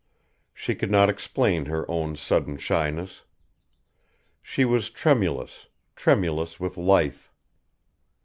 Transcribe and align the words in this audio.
She 0.55 0.73
could 0.73 0.89
not 0.89 1.11
explain 1.11 1.65
her 1.67 1.85
own 1.87 2.15
sudden 2.15 2.57
shyness. 2.57 3.21
She 4.41 4.65
was 4.65 4.89
tremulous, 4.89 5.67
tremulous 5.95 6.59
with 6.59 6.75
life. 6.75 7.31